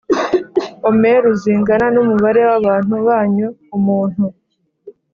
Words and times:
Omeru 0.89 1.31
zingana 1.41 1.87
n 1.93 1.97
umubare 2.03 2.41
w 2.49 2.51
abantu 2.59 2.95
banyu 3.07 3.47
umuntu 3.77 4.25